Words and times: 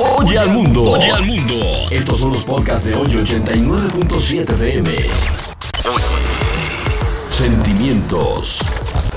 Oye 0.00 0.38
al 0.38 0.50
mundo. 0.50 0.84
Oye 0.84 1.10
al 1.10 1.26
mundo. 1.26 1.56
Estos 1.90 2.18
son 2.20 2.32
los 2.32 2.44
podcasts 2.44 2.86
de 2.86 2.96
hoy 2.96 3.08
89.7 3.08 4.52
FM. 4.52 4.96
Sentimientos 7.30 8.60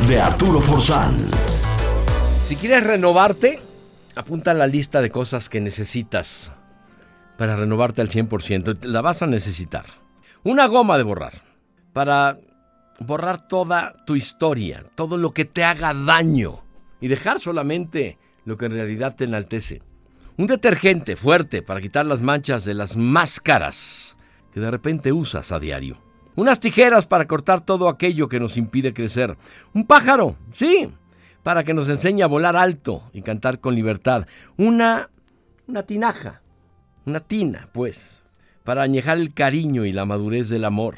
de 0.07 0.19
Arturo 0.19 0.59
Forzán. 0.59 1.15
Si 2.47 2.55
quieres 2.55 2.83
renovarte, 2.83 3.59
apunta 4.15 4.55
la 4.55 4.65
lista 4.65 5.03
de 5.03 5.11
cosas 5.11 5.49
que 5.49 5.61
necesitas 5.61 6.51
para 7.37 7.55
renovarte 7.55 8.01
al 8.01 8.09
100%. 8.09 8.83
La 8.85 9.01
vas 9.01 9.21
a 9.21 9.27
necesitar. 9.27 9.85
Una 10.43 10.65
goma 10.65 10.97
de 10.97 11.03
borrar. 11.03 11.43
Para 11.93 12.39
borrar 12.97 13.47
toda 13.47 14.03
tu 14.07 14.15
historia, 14.15 14.83
todo 14.95 15.17
lo 15.17 15.31
que 15.31 15.45
te 15.45 15.63
haga 15.63 15.93
daño 15.93 16.63
y 16.99 17.07
dejar 17.07 17.39
solamente 17.39 18.17
lo 18.45 18.57
que 18.57 18.65
en 18.65 18.71
realidad 18.71 19.15
te 19.15 19.25
enaltece. 19.25 19.83
Un 20.41 20.47
detergente 20.47 21.15
fuerte 21.15 21.61
para 21.61 21.81
quitar 21.81 22.03
las 22.03 22.23
manchas 22.23 22.65
de 22.65 22.73
las 22.73 22.97
máscaras 22.97 24.17
que 24.51 24.59
de 24.59 24.71
repente 24.71 25.11
usas 25.11 25.51
a 25.51 25.59
diario. 25.59 25.99
Unas 26.35 26.59
tijeras 26.59 27.05
para 27.05 27.27
cortar 27.27 27.63
todo 27.63 27.87
aquello 27.87 28.27
que 28.27 28.39
nos 28.39 28.57
impide 28.57 28.91
crecer. 28.91 29.37
Un 29.75 29.85
pájaro, 29.85 30.35
sí, 30.53 30.89
para 31.43 31.63
que 31.63 31.75
nos 31.75 31.87
enseñe 31.89 32.23
a 32.23 32.27
volar 32.27 32.55
alto 32.55 33.03
y 33.13 33.21
cantar 33.21 33.59
con 33.59 33.75
libertad. 33.75 34.25
Una, 34.57 35.11
una 35.67 35.83
tinaja, 35.83 36.41
una 37.05 37.19
tina, 37.19 37.69
pues, 37.71 38.23
para 38.63 38.81
añejar 38.81 39.19
el 39.19 39.35
cariño 39.35 39.85
y 39.85 39.91
la 39.91 40.05
madurez 40.05 40.49
del 40.49 40.65
amor. 40.65 40.97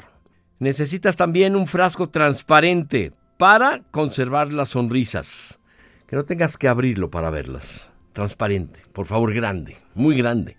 Necesitas 0.58 1.16
también 1.16 1.54
un 1.54 1.66
frasco 1.66 2.08
transparente 2.08 3.12
para 3.36 3.82
conservar 3.90 4.54
las 4.54 4.70
sonrisas. 4.70 5.58
Que 6.06 6.16
no 6.16 6.22
tengas 6.22 6.56
que 6.56 6.66
abrirlo 6.66 7.10
para 7.10 7.28
verlas. 7.28 7.90
Transparente, 8.14 8.80
por 8.92 9.06
favor, 9.06 9.34
grande, 9.34 9.76
muy 9.94 10.16
grande. 10.16 10.56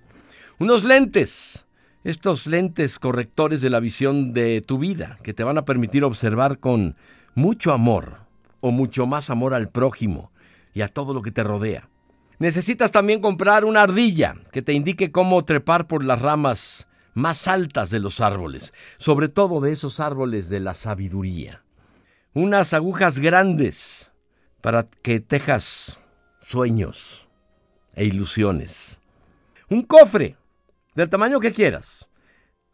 Unos 0.59 0.83
lentes. 0.83 1.65
Estos 2.03 2.45
lentes 2.45 2.99
correctores 2.99 3.61
de 3.61 3.69
la 3.69 3.79
visión 3.79 4.33
de 4.33 4.61
tu 4.61 4.77
vida 4.77 5.17
que 5.23 5.33
te 5.33 5.43
van 5.43 5.57
a 5.57 5.65
permitir 5.65 6.03
observar 6.03 6.59
con 6.59 6.95
mucho 7.33 7.71
amor 7.71 8.19
o 8.59 8.71
mucho 8.71 9.07
más 9.07 9.29
amor 9.29 9.53
al 9.53 9.69
prójimo 9.69 10.31
y 10.73 10.81
a 10.81 10.89
todo 10.89 11.13
lo 11.13 11.21
que 11.21 11.31
te 11.31 11.43
rodea. 11.43 11.89
Necesitas 12.39 12.91
también 12.91 13.21
comprar 13.21 13.63
una 13.63 13.83
ardilla 13.83 14.35
que 14.51 14.61
te 14.61 14.73
indique 14.73 15.11
cómo 15.11 15.43
trepar 15.45 15.87
por 15.87 16.03
las 16.03 16.21
ramas 16.21 16.87
más 17.13 17.47
altas 17.47 17.89
de 17.89 18.01
los 18.01 18.19
árboles, 18.19 18.73
sobre 18.97 19.29
todo 19.29 19.61
de 19.61 19.71
esos 19.71 20.01
árboles 20.01 20.49
de 20.49 20.59
la 20.59 20.73
sabiduría. 20.73 21.63
Unas 22.33 22.73
agujas 22.73 23.17
grandes 23.17 24.11
para 24.61 24.83
que 25.01 25.21
tejas 25.21 26.01
sueños 26.41 27.24
e 27.95 28.05
ilusiones. 28.05 28.99
Un 29.69 29.83
cofre 29.83 30.37
del 30.93 31.09
tamaño 31.09 31.39
que 31.39 31.51
quieras. 31.53 32.07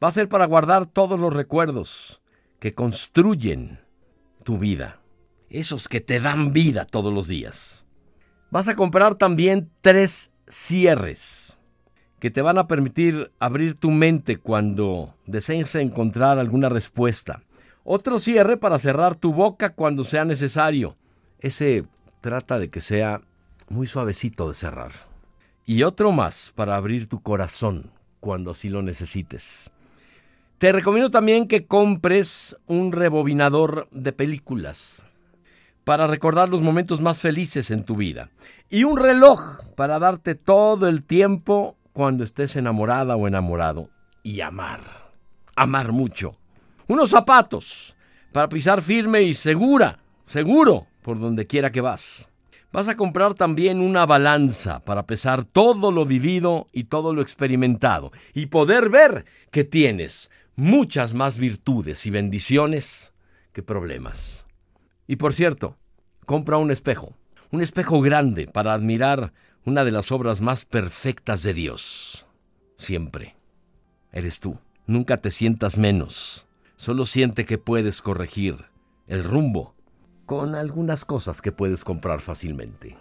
Va 0.04 0.08
a 0.08 0.12
ser 0.12 0.28
para 0.28 0.46
guardar 0.46 0.88
todos 0.88 1.20
los 1.20 1.34
recuerdos 1.34 2.22
que 2.60 2.74
construyen 2.74 3.80
tu 4.44 4.58
vida. 4.58 5.00
Esos 5.50 5.88
que 5.88 6.02
te 6.02 6.20
dan 6.20 6.54
vida 6.54 6.86
todos 6.86 7.14
los 7.14 7.28
días. 7.28 7.86
Vas 8.50 8.68
a 8.68 8.76
comprar 8.76 9.16
también 9.16 9.70
tres 9.82 10.32
cierres 10.48 11.58
que 12.20 12.30
te 12.30 12.42
van 12.42 12.58
a 12.58 12.68
permitir 12.68 13.32
abrir 13.40 13.76
tu 13.76 13.90
mente 13.90 14.38
cuando 14.38 15.16
desees 15.26 15.74
encontrar 15.76 16.38
alguna 16.38 16.70
respuesta. 16.70 17.42
Otro 17.84 18.20
cierre 18.20 18.58
para 18.58 18.78
cerrar 18.78 19.16
tu 19.16 19.34
boca 19.34 19.72
cuando 19.72 20.04
sea 20.04 20.24
necesario. 20.24 20.98
Ese 21.40 21.86
trata 22.22 22.60
de 22.60 22.70
que 22.70 22.80
sea 22.80 23.22
muy 23.70 23.88
suavecito 23.88 24.48
de 24.48 24.54
cerrar. 24.54 25.11
Y 25.72 25.84
otro 25.84 26.12
más 26.12 26.52
para 26.54 26.76
abrir 26.76 27.08
tu 27.08 27.22
corazón 27.22 27.92
cuando 28.20 28.52
así 28.52 28.68
lo 28.68 28.82
necesites. 28.82 29.72
Te 30.58 30.74
recomiendo 30.74 31.10
también 31.10 31.48
que 31.48 31.66
compres 31.66 32.58
un 32.68 32.92
rebobinador 32.92 33.88
de 33.92 34.12
películas 34.12 35.06
para 35.86 36.08
recordar 36.08 36.50
los 36.50 36.62
momentos 36.62 37.00
más 37.00 37.22
felices 37.22 37.72
en 37.72 37.86
tu 37.86 37.96
vida. 37.96 38.32
Y 38.70 38.84
un 38.84 38.98
reloj 38.98 39.62
para 39.78 39.98
darte 39.98 40.36
todo 40.36 40.90
el 40.90 41.04
tiempo 41.04 41.78
cuando 41.94 42.26
estés 42.26 42.58
enamorada 42.58 43.16
o 43.16 43.26
enamorado. 43.26 43.88
Y 44.24 44.42
amar. 44.42 44.82
Amar 45.56 45.94
mucho. 45.94 46.36
Unos 46.90 47.12
zapatos 47.12 47.96
para 48.34 48.50
pisar 48.50 48.82
firme 48.82 49.22
y 49.22 49.34
segura, 49.34 50.00
seguro, 50.26 50.88
por 51.02 51.18
donde 51.18 51.48
quiera 51.48 51.72
que 51.72 51.80
vas. 51.80 52.28
Vas 52.72 52.88
a 52.88 52.96
comprar 52.96 53.34
también 53.34 53.82
una 53.82 54.06
balanza 54.06 54.80
para 54.80 55.06
pesar 55.06 55.44
todo 55.44 55.92
lo 55.92 56.06
vivido 56.06 56.68
y 56.72 56.86
todo 56.86 57.14
lo 57.14 57.22
experimentado 57.22 58.12
y 58.34 58.46
poder 58.46 58.90
ver 58.90 59.26
que 59.52 59.66
tienes 59.66 60.32
muchas 60.56 61.14
más 61.14 61.38
virtudes 61.38 62.06
y 62.06 62.12
bendiciones 62.12 63.14
que 63.52 63.62
problemas. 63.62 64.46
Y 65.06 65.18
por 65.18 65.34
cierto, 65.34 65.76
compra 66.26 66.58
un 66.58 66.72
espejo, 66.72 67.18
un 67.52 67.62
espejo 67.62 68.00
grande 68.00 68.48
para 68.48 68.74
admirar 68.74 69.34
una 69.66 69.84
de 69.84 69.92
las 69.92 70.12
obras 70.14 70.40
más 70.40 70.64
perfectas 70.64 71.44
de 71.44 71.54
Dios. 71.54 72.26
Siempre. 72.76 73.36
Eres 74.14 74.40
tú. 74.40 74.58
Nunca 74.88 75.18
te 75.18 75.30
sientas 75.30 75.78
menos. 75.78 76.48
Solo 76.78 77.06
siente 77.06 77.46
que 77.46 77.58
puedes 77.58 78.02
corregir 78.02 78.66
el 79.08 79.24
rumbo 79.24 79.76
con 80.32 80.56
algunas 80.56 81.04
cosas 81.04 81.42
que 81.42 81.52
puedes 81.52 81.84
comprar 81.84 82.22
fácilmente. 82.22 82.96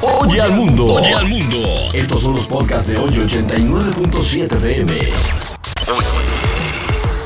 Oye 0.00 0.40
al 0.40 0.52
mundo. 0.52 0.86
Oye 0.86 1.12
al 1.12 1.28
mundo. 1.28 1.58
Estos 1.92 2.22
son 2.22 2.34
los 2.34 2.48
podcasts 2.48 2.88
de 2.88 2.98
hoy 2.98 3.10
89.7 3.10 4.56
FM. 4.56 4.98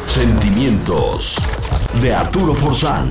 Sentimientos 0.09 1.37
de 2.03 2.13
Arturo 2.13 2.57
Forzán. 2.57 3.09